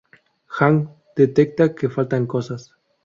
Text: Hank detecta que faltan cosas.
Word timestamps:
Hank 0.47 0.89
detecta 1.15 1.75
que 1.75 1.87
faltan 1.87 2.25
cosas. 2.25 2.73